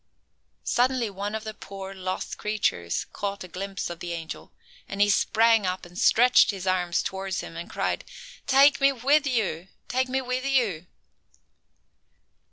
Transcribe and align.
Suddenly 0.63 1.11
one 1.11 1.35
of 1.35 1.43
the 1.43 1.53
poor 1.53 1.93
lost 1.93 2.39
creatures 2.39 3.05
caught 3.13 3.43
a 3.43 3.47
glimpse 3.47 3.87
of 3.87 3.99
the 3.99 4.13
angel, 4.13 4.51
and 4.89 4.99
he 4.99 5.11
sprang 5.11 5.67
up 5.67 5.85
and 5.85 5.95
stretched 5.95 6.49
his 6.49 6.65
arms 6.65 7.03
towards 7.03 7.41
him 7.41 7.55
and 7.55 7.69
cried: 7.69 8.03
"Take 8.47 8.81
me 8.81 8.91
with 8.91 9.27
you! 9.27 9.67
Take 9.89 10.09
me 10.09 10.19
with 10.19 10.43
you!" 10.43 10.87